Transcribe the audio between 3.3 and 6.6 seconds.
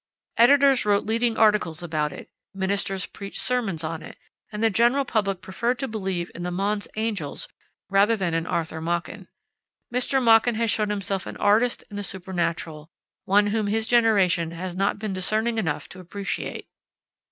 sermons on it, and the general public preferred to believe in the